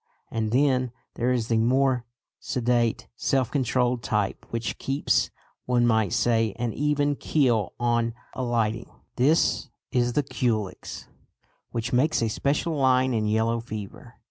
And 0.31 0.51
then 0.51 0.91
there 1.13 1.31
is 1.31 1.47
the 1.47 1.59
more 1.59 2.05
sedate 2.39 3.07
self 3.15 3.51
controlled 3.51 4.01
type 4.01 4.47
which 4.49 4.79
keeps, 4.79 5.29
one 5.67 5.85
might 5.85 6.11
say, 6.11 6.53
an 6.55 6.73
even 6.73 7.15
keel 7.15 7.73
on 7.79 8.15
alighting. 8.33 8.89
This 9.17 9.69
is 9.91 10.13
the 10.13 10.23
Culex, 10.23 11.07
which 11.69 11.93
makes 11.93 12.23
a 12.23 12.29
"special 12.29 12.73
line" 12.73 13.13
in 13.13 13.27
yellow 13.27 13.59
fever. 13.59 14.15